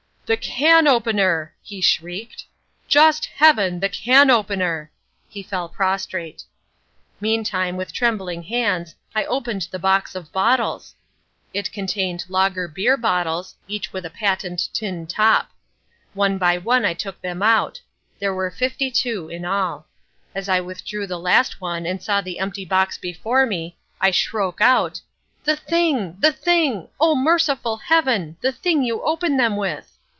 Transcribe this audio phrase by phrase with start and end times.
[0.33, 2.45] "The can opener!" he shrieked,
[2.87, 4.89] "just Heaven, the can opener."
[5.27, 6.45] He fell prostrate.
[7.19, 10.95] Meantime, with trembling hands, I opened the box of bottles.
[11.53, 15.51] It contained lager beer bottles, each with a patent tin top.
[16.13, 17.81] One by one I took them out.
[18.17, 19.85] There were fifty two in all.
[20.33, 24.61] As I withdrew the last one and saw the empty box before me, I shroke
[24.61, 26.15] out—"The thing!
[26.21, 26.87] the thing!
[27.01, 28.37] oh, merciful Heaven!
[28.39, 29.89] The thing you open them with!"